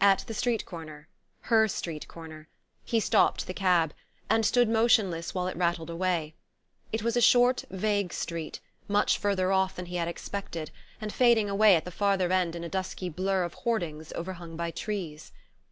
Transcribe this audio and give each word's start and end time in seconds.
At 0.00 0.20
the 0.28 0.32
street 0.34 0.64
corner 0.64 1.08
her 1.40 1.66
street 1.66 2.06
corner 2.06 2.46
he 2.84 3.00
stopped 3.00 3.48
the 3.48 3.52
cab, 3.52 3.94
and 4.30 4.46
stood 4.46 4.68
motionless 4.68 5.34
while 5.34 5.48
it 5.48 5.56
rattled 5.56 5.90
away. 5.90 6.36
It 6.92 7.02
was 7.02 7.16
a 7.16 7.20
short 7.20 7.64
vague 7.68 8.12
street, 8.12 8.60
much 8.86 9.18
farther 9.18 9.50
off 9.50 9.74
than 9.74 9.86
he 9.86 9.96
had 9.96 10.06
expected, 10.06 10.70
and 11.00 11.12
fading 11.12 11.50
away 11.50 11.74
at 11.74 11.84
the 11.84 11.90
farther 11.90 12.30
end 12.32 12.54
in 12.54 12.62
a 12.62 12.68
dusky 12.68 13.08
blur 13.08 13.42
of 13.42 13.54
hoardings 13.54 14.12
overhung 14.12 14.56
by 14.56 14.70
trees. 14.70 15.32